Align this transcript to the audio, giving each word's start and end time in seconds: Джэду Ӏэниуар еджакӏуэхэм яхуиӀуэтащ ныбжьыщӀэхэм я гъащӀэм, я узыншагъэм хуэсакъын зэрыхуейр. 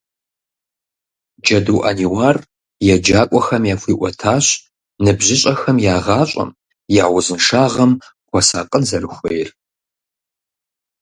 Джэду 1.43 1.77
Ӏэниуар 1.81 2.37
еджакӏуэхэм 2.93 3.63
яхуиӀуэтащ 3.73 4.45
ныбжьыщӀэхэм 5.03 5.77
я 5.93 5.97
гъащӀэм, 6.05 6.49
я 7.03 7.05
узыншагъэм 7.15 7.91
хуэсакъын 8.27 8.83
зэрыхуейр. 8.89 9.49